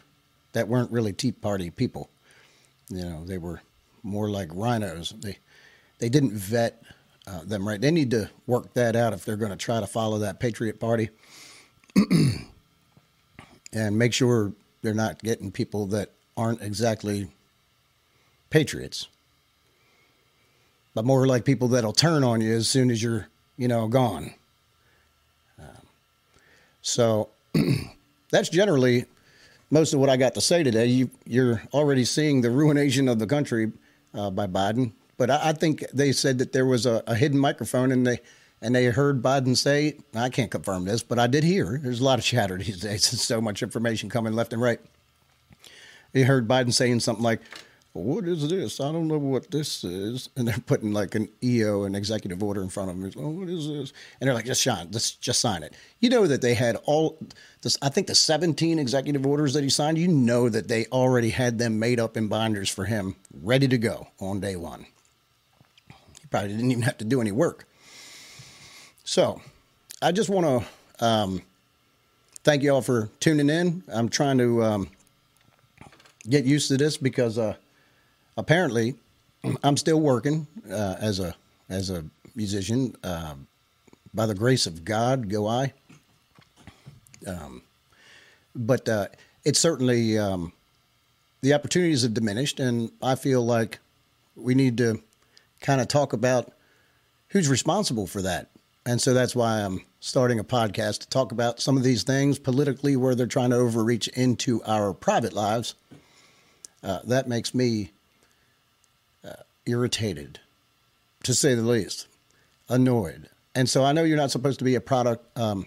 that 0.53 0.69
weren't 0.69 0.91
really 0.91 1.13
Tea 1.13 1.33
Party 1.33 1.71
people. 1.71 2.09
You 2.89 3.05
know, 3.05 3.25
they 3.25 3.39
were 3.39 3.61
more 4.03 4.31
like 4.31 4.49
RINOs. 4.49 5.21
They 5.21 5.39
they 5.99 6.09
didn't 6.09 6.33
vet 6.33 6.83
uh, 7.27 7.43
them 7.45 7.67
right. 7.67 7.81
They 7.81 7.91
need 7.91 8.11
to 8.13 8.31
work 8.47 8.75
that 8.75 8.97
out 8.97 9.13
if 9.13 9.25
they're 9.25 9.37
going 9.37 9.51
to 9.51 9.57
try 9.57 9.81
to 9.81 9.87
follow 9.87 10.19
that 10.19 10.41
Patriot 10.41 10.79
Party, 10.79 11.11
and 13.73 13.99
make 13.99 14.13
sure 14.13 14.53
they're 14.83 14.95
not 14.95 15.23
getting 15.23 15.51
people 15.51 15.87
that 15.87 16.13
aren't 16.37 16.63
exactly 16.63 17.29
patriots, 18.51 19.09
but 20.95 21.05
more 21.05 21.27
like 21.27 21.45
people 21.45 21.69
that'll 21.69 21.93
turn 21.93 22.23
on 22.23 22.41
you 22.41 22.55
as 22.55 22.69
soon 22.69 22.91
as 22.91 23.03
you're 23.03 23.29
you 23.57 23.69
know 23.69 23.89
gone. 23.89 24.33
Um, 25.59 25.87
so 26.83 27.29
that's 28.31 28.49
generally 28.49 29.07
most 29.71 29.95
of 29.95 30.01
what 30.01 30.09
I 30.09 30.17
got 30.17 30.35
to 30.35 30.41
say 30.41 30.63
today. 30.63 30.87
You, 30.87 31.11
you're 31.27 31.63
already 31.73 32.05
seeing 32.05 32.41
the 32.41 32.51
ruination 32.51 33.09
of 33.09 33.19
the 33.19 33.27
country 33.27 33.73
uh, 34.15 34.31
by 34.31 34.47
Biden. 34.47 34.93
But 35.17 35.31
I, 35.31 35.49
I, 35.49 35.53
think 35.53 35.85
they 35.93 36.13
said 36.13 36.39
that 36.39 36.53
there 36.53 36.67
was 36.67 36.87
a, 36.87 37.03
a, 37.07 37.15
hidden 37.15 37.39
microphone, 37.39 37.91
and 37.93 38.07
they 38.07 38.21
and 38.61 38.75
they 38.75 38.87
heard 38.87 39.23
Biden 39.23 39.57
say, 39.57 39.99
"I 40.15 40.29
can't 40.29 40.51
confirm 40.51 40.85
this, 40.85 41.03
but 41.03 41.19
I 41.19 41.27
did 41.27 41.45
hear." 41.45 41.81
There's 41.83 42.01
a 42.01 42.05
lot 42.05 42.19
of 42.19 42.25
chatter 42.25 42.57
these 42.59 42.81
days. 42.81 43.11
There's 43.11 43.23
so 43.23 43.41
much 43.41 43.63
information 43.63 44.09
coming 44.09 44.33
left 44.33 44.53
and 44.53 44.63
right. 44.63 44.81
He 46.13 46.23
heard 46.23 46.49
Biden 46.49 46.73
saying 46.73 47.01
something 47.01 47.23
like, 47.23 47.41
what 47.97 48.25
is 48.27 48.49
this? 48.49 48.81
I 48.81 48.93
don't 48.93 49.09
know 49.09 49.19
what 49.19 49.51
this 49.51 49.83
is. 49.85 50.29
And 50.37 50.47
they're 50.47 50.59
putting 50.67 50.93
like 50.93 51.15
an 51.15 51.29
EO, 51.43 51.85
an 51.85 51.95
executive 51.95 52.43
order 52.43 52.63
in 52.63 52.69
front 52.69 52.91
of 52.91 52.97
him. 52.97 53.13
Oh, 53.17 53.29
what 53.31 53.49
is 53.49 53.69
this? 53.69 53.93
And 54.21 54.29
they're 54.29 54.35
like, 54.35 54.45
just 54.45 54.63
sign, 54.63 54.91
just, 54.91 55.21
just 55.21 55.41
sign 55.41 55.63
it. 55.63 55.75
You 56.01 56.11
know 56.11 56.27
that 56.27 56.43
they 56.43 56.55
had 56.55 56.77
all 56.85 57.19
this, 57.63 57.77
I 57.83 57.89
think 57.89 58.07
the 58.07 58.15
17 58.15 58.79
executive 58.79 59.27
orders 59.27 59.55
that 59.55 59.63
he 59.63 59.71
signed, 59.71 59.99
you 59.99 60.09
know 60.09 60.49
that 60.49 60.69
they 60.69 60.87
already 60.87 61.31
had 61.31 61.59
them 61.59 61.79
made 61.79 61.99
up 62.01 62.17
in 62.17 62.29
binders 62.29 62.69
for 62.69 62.85
him, 62.85 63.17
ready 63.43 63.69
to 63.69 63.79
go 63.79 64.09
on 64.21 64.41
day 64.41 64.57
one. 64.57 64.87
Probably 66.37 66.53
didn't 66.55 66.71
even 66.71 66.83
have 66.83 66.99
to 66.99 67.05
do 67.07 67.23
any 67.23 67.33
work. 67.33 67.67
So 69.05 69.41
I 70.03 70.13
just 70.13 70.29
want 70.29 70.45
to 70.45 71.05
Um, 71.05 71.41
thank 72.45 72.63
you 72.63 72.75
all 72.75 72.83
for 72.83 73.09
tuning 73.21 73.49
in. 73.49 73.83
I'm 73.89 74.11
trying 74.11 74.37
to 74.37 74.63
um, 74.63 74.89
get 76.29 76.45
used 76.45 76.69
to 76.69 76.77
this 76.77 76.99
because 76.99 77.39
uh, 77.39 77.55
apparently 78.37 78.97
I'm 79.63 79.79
still 79.79 79.99
working 79.99 80.47
uh, 80.71 80.97
as 81.01 81.21
a 81.21 81.35
as 81.71 81.89
a 81.89 82.05
musician. 82.35 82.95
Uh, 83.03 83.37
by 84.13 84.27
the 84.27 84.35
grace 84.35 84.67
of 84.67 84.85
God, 84.85 85.31
go 85.31 85.47
I. 85.47 85.73
Um, 87.27 87.63
but 88.55 88.87
uh, 88.91 89.09
it's 89.47 89.59
certainly 89.59 90.19
um, 90.19 90.53
the 91.41 91.55
opportunities 91.55 92.03
have 92.03 92.13
diminished, 92.13 92.61
and 92.61 92.91
I 93.03 93.15
feel 93.15 93.43
like 93.43 93.79
we 94.35 94.55
need 94.55 94.77
to 94.79 95.03
kind 95.61 95.81
of 95.81 95.89
talk 95.89 96.13
about 96.13 96.53
who's 97.29 97.49
responsible 97.49 98.07
for 98.07 98.23
that. 98.23 98.51
And 98.85 99.01
so 99.01 99.13
that's 99.13 99.35
why 99.35 99.63
I'm 99.63 99.85
starting 99.99 100.39
a 100.39 100.45
podcast 100.45 101.01
to 101.01 101.09
talk 101.09 101.33
about 101.33 101.61
some 101.61 101.77
of 101.77 101.83
these 101.83 102.05
things 102.05 102.39
politically 102.39 102.97
where 102.97 103.17
they're 103.17 103.27
trying 103.27 103.51
to 103.51 103.57
overreach 103.57 104.07
into 104.09 104.63
our 104.65 104.93
private 104.93 105.33
lives. 105.33 105.75
Uh, 106.85 107.01
that 107.05 107.29
makes 107.29 107.53
me 107.53 107.91
uh, 109.25 109.43
irritated, 109.65 110.39
to 111.25 111.35
say 111.35 111.55
the 111.55 111.63
least, 111.63 112.07
annoyed. 112.69 113.29
And 113.57 113.69
so 113.69 113.85
I 113.85 113.93
know 113.93 114.05
you're 114.05 114.17
not 114.17 114.31
supposed 114.31 114.61
to 114.61 114.65
be 114.65 114.77
a 114.77 114.81
product, 114.81 115.37
um, 115.37 115.67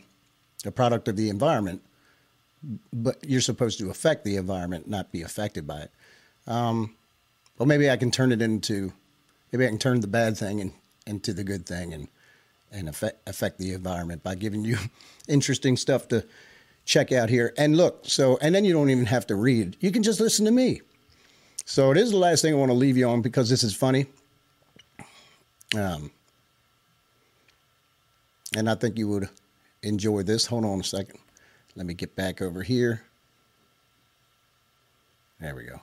a 0.66 0.72
product 0.72 1.10
of 1.10 1.18
the 1.18 1.30
environment, 1.30 1.82
but 2.94 3.18
you're 3.28 3.42
supposed 3.42 3.80
to 3.80 3.90
affect 3.90 4.24
the 4.24 4.38
environment, 4.38 4.88
not 4.88 5.12
be 5.12 5.24
affected 5.24 5.68
by 5.68 5.82
it. 5.82 5.92
Um, 6.48 6.96
well, 7.58 7.68
maybe 7.68 7.90
I 7.90 7.98
can 7.98 8.12
turn 8.12 8.32
it 8.32 8.42
into, 8.42 8.94
maybe 9.52 9.66
I 9.66 9.70
can 9.70 9.78
turn 9.78 10.02
the 10.02 10.08
bad 10.08 10.38
thing 10.38 10.60
in, 10.60 10.74
into 11.06 11.34
the 11.34 11.44
good 11.44 11.66
thing 11.66 11.94
and 11.94 12.08
and 12.72 12.88
affect 12.88 13.28
affect 13.28 13.58
the 13.58 13.74
environment 13.74 14.24
by 14.24 14.36
giving 14.36 14.64
you 14.64 14.78
interesting 15.28 15.76
stuff 15.76 16.08
to 16.10 16.26
check 16.86 17.12
out 17.12 17.30
here. 17.30 17.54
And 17.58 17.78
look, 17.78 18.02
so 18.04 18.38
and 18.42 18.54
then 18.54 18.66
you 18.66 18.74
don't 18.74 18.90
even 18.90 19.06
have 19.06 19.28
to 19.28 19.36
read; 19.36 19.78
you 19.80 19.92
can 19.92 20.04
just 20.04 20.20
listen 20.20 20.46
to 20.46 20.52
me. 20.52 20.82
So 21.66 21.92
it 21.92 21.98
is 21.98 22.12
the 22.12 22.18
last 22.18 22.42
thing 22.42 22.54
I 22.54 22.58
want 22.58 22.72
to 22.72 22.78
leave 22.78 22.98
you 22.98 23.08
on 23.08 23.22
because 23.22 23.50
this 23.50 23.64
is 23.64 23.76
funny. 23.76 24.08
Um, 25.76 26.10
and 28.58 28.68
I 28.70 28.74
think 28.74 28.98
you 28.98 29.08
would 29.08 29.30
enjoy 29.84 30.24
this. 30.24 30.48
Hold 30.48 30.66
on 30.66 30.80
a 30.80 30.84
second. 30.84 31.20
Let 31.76 31.86
me 31.86 31.94
get 31.94 32.16
back 32.16 32.42
over 32.42 32.64
here. 32.64 33.04
There 35.40 35.56
we 35.56 35.66
go. 35.66 35.80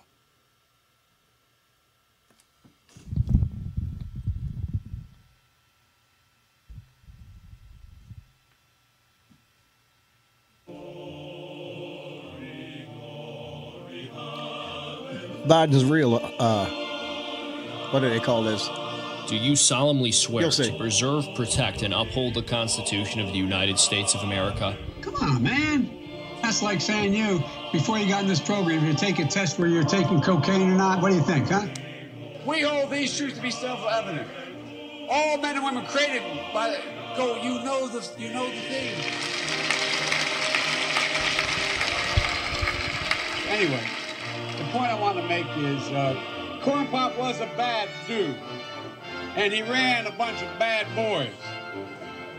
Biden's 15.47 15.85
real. 15.85 16.17
Uh, 16.39 16.67
what 17.91 18.01
do 18.01 18.11
they 18.11 18.21
call 18.21 18.43
this? 18.43 18.69
Do 19.29 19.37
you 19.37 19.57
solemnly 19.57 20.13
swear 20.13 20.51
to 20.51 20.77
preserve, 20.77 21.27
protect, 21.35 21.83
and 21.83 21.93
uphold 21.95 22.35
the 22.35 22.43
Constitution 22.43 23.21
of 23.21 23.29
the 23.29 23.39
United 23.39 23.79
States 23.79 24.15
of 24.15 24.23
America? 24.23 24.77
Come 25.01 25.15
on, 25.17 25.43
man. 25.43 25.91
That's 26.43 26.63
like 26.63 26.81
saying 26.81 27.15
you, 27.15 27.43
before 27.73 27.99
you 27.99 28.09
got 28.09 28.23
in 28.23 28.29
this 28.29 28.41
program, 28.41 28.87
you 28.87 28.95
take 28.95 29.19
a 29.19 29.27
test 29.27 29.59
where 29.59 29.69
you're 29.69 29.85
taking 29.85 30.21
cocaine 30.21 30.71
or 30.71 30.77
not. 30.77 31.03
What 31.03 31.11
do 31.11 31.17
you 31.17 31.23
think, 31.23 31.49
huh? 31.49 31.67
We 32.45 32.61
hold 32.61 32.91
these 32.91 33.17
truths 33.17 33.37
to 33.37 33.43
be 33.43 33.51
self-evident. 33.51 34.29
All 35.11 35.39
men 35.39 35.57
and 35.57 35.65
women 35.65 35.85
created 35.87 36.23
by 36.53 36.71
the, 36.71 36.79
go. 37.17 37.43
You 37.43 37.65
know 37.65 37.89
the 37.89 38.09
you 38.19 38.33
know 38.33 38.47
the 38.47 38.61
thing. 38.61 38.95
Anyway, 43.49 43.81
the 43.81 44.06
point 44.67 44.91
I 44.91 45.01
want 45.01 45.17
to 45.19 45.29
make 45.29 45.47
is 45.57 45.83
uh, 45.91 46.61
Corn 46.63 46.87
Pop 46.89 47.17
was 47.19 47.41
a 47.41 47.47
bad 47.57 47.89
dude, 48.07 48.37
and 49.37 49.53
he 49.53 49.63
ran 49.63 50.07
a 50.07 50.13
bunch 50.13 50.43
of 50.43 50.59
bad 50.59 50.87
boys. 50.95 51.33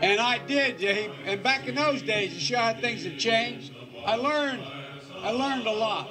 And 0.00 0.20
I 0.20 0.38
did, 0.38 0.80
he, 0.80 1.10
and 1.24 1.42
back 1.42 1.66
in 1.66 1.74
those 1.74 2.02
days, 2.02 2.32
you 2.34 2.40
sure 2.40 2.58
how 2.58 2.74
things 2.74 3.04
have 3.04 3.18
changed. 3.18 3.72
I 4.06 4.14
learned, 4.14 4.62
I 5.22 5.30
learned 5.30 5.66
a 5.66 5.72
lot. 5.72 6.08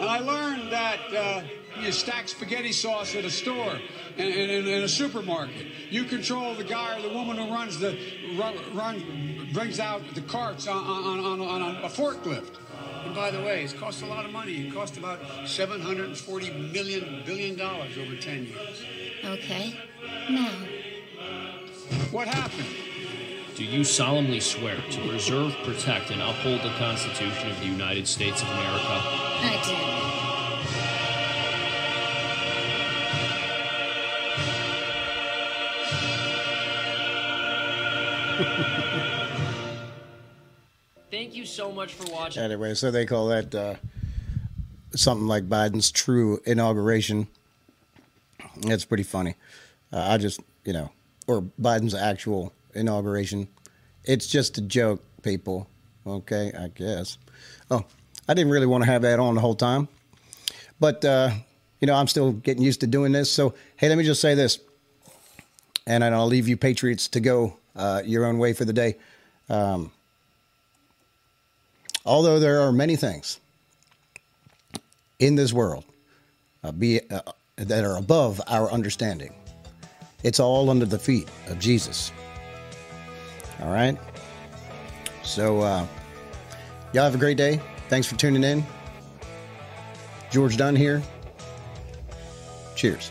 And 0.00 0.08
I 0.08 0.18
learned 0.18 0.72
that 0.72 1.14
uh, 1.14 1.42
you 1.80 1.92
stack 1.92 2.28
spaghetti 2.28 2.72
sauce 2.72 3.14
at 3.14 3.24
a 3.24 3.30
store, 3.30 3.78
in, 4.16 4.26
in 4.26 4.82
a 4.82 4.88
supermarket. 4.88 5.66
You 5.90 6.04
control 6.04 6.54
the 6.54 6.64
guy 6.64 6.98
or 6.98 7.02
the 7.02 7.14
woman 7.14 7.36
who 7.36 7.52
runs 7.52 7.78
the, 7.78 7.96
run, 8.36 8.54
run, 8.74 9.48
brings 9.52 9.78
out 9.78 10.02
the 10.14 10.20
carts 10.22 10.66
on, 10.66 10.76
on, 10.76 11.20
on, 11.20 11.40
on 11.40 11.76
a 11.76 11.88
forklift. 11.88 12.56
And 13.08 13.16
by 13.16 13.30
the 13.30 13.40
way, 13.40 13.64
it's 13.64 13.72
cost 13.72 14.02
a 14.02 14.06
lot 14.06 14.26
of 14.26 14.32
money. 14.32 14.66
It 14.66 14.74
cost 14.74 14.98
about 14.98 15.18
740 15.46 16.50
million 16.50 17.22
billion 17.24 17.56
dollars 17.56 17.96
over 17.96 18.14
10 18.14 18.44
years. 18.44 18.84
Okay. 19.24 19.74
Now, 20.28 20.52
What 22.10 22.28
happened? 22.28 22.66
Do 23.54 23.64
you 23.64 23.82
solemnly 23.82 24.40
swear 24.40 24.76
to 24.90 25.08
preserve, 25.08 25.54
protect, 25.64 26.10
and 26.10 26.20
uphold 26.20 26.60
the 26.60 26.68
Constitution 26.76 27.50
of 27.50 27.58
the 27.60 27.66
United 27.66 28.06
States 28.06 28.42
of 28.42 28.48
America? 28.48 29.00
I 29.40 29.62
do. 29.64 29.98
Thank 38.44 39.22
you 41.38 41.46
so 41.46 41.72
much 41.72 41.94
for 41.94 42.12
watching. 42.12 42.42
Anyway, 42.42 42.74
so 42.74 42.90
they 42.90 43.06
call 43.06 43.28
that 43.28 43.54
uh, 43.54 43.74
something 44.94 45.26
like 45.26 45.48
Biden's 45.48 45.90
true 45.90 46.40
inauguration. 46.44 47.28
It's 48.62 48.84
pretty 48.84 49.04
funny. 49.04 49.36
Uh, 49.92 50.00
I 50.00 50.18
just, 50.18 50.40
you 50.64 50.72
know, 50.72 50.90
or 51.26 51.42
Biden's 51.60 51.94
actual 51.94 52.52
inauguration. 52.74 53.48
It's 54.04 54.26
just 54.26 54.58
a 54.58 54.60
joke, 54.60 55.02
people. 55.22 55.68
Okay, 56.06 56.52
I 56.58 56.68
guess. 56.68 57.18
Oh, 57.70 57.84
I 58.28 58.34
didn't 58.34 58.50
really 58.50 58.66
want 58.66 58.84
to 58.84 58.90
have 58.90 59.02
that 59.02 59.20
on 59.20 59.34
the 59.34 59.40
whole 59.40 59.54
time. 59.54 59.88
But, 60.80 61.04
uh, 61.04 61.30
you 61.80 61.86
know, 61.86 61.94
I'm 61.94 62.08
still 62.08 62.32
getting 62.32 62.62
used 62.62 62.80
to 62.80 62.86
doing 62.86 63.12
this. 63.12 63.30
So, 63.30 63.54
hey, 63.76 63.88
let 63.88 63.98
me 63.98 64.04
just 64.04 64.20
say 64.20 64.34
this. 64.34 64.58
And 65.86 66.04
I'll 66.04 66.26
leave 66.26 66.48
you 66.48 66.56
Patriots 66.56 67.08
to 67.08 67.20
go 67.20 67.56
uh, 67.76 68.02
your 68.04 68.26
own 68.26 68.38
way 68.38 68.52
for 68.52 68.64
the 68.64 68.72
day. 68.72 68.96
Um, 69.48 69.92
although 72.08 72.40
there 72.40 72.62
are 72.62 72.72
many 72.72 72.96
things 72.96 73.38
in 75.18 75.34
this 75.34 75.52
world 75.52 75.84
uh, 76.64 76.72
be, 76.72 77.00
uh, 77.10 77.20
that 77.56 77.84
are 77.84 77.96
above 77.96 78.40
our 78.48 78.70
understanding, 78.72 79.32
it's 80.24 80.40
all 80.40 80.70
under 80.70 80.86
the 80.86 80.98
feet 80.98 81.28
of 81.48 81.58
Jesus. 81.58 82.10
All 83.60 83.70
right? 83.70 83.96
So, 85.22 85.60
uh, 85.60 85.86
y'all 86.92 87.04
have 87.04 87.14
a 87.14 87.18
great 87.18 87.36
day. 87.36 87.60
Thanks 87.88 88.06
for 88.06 88.16
tuning 88.16 88.42
in. 88.42 88.64
George 90.30 90.56
Dunn 90.56 90.74
here. 90.74 91.02
Cheers. 92.74 93.10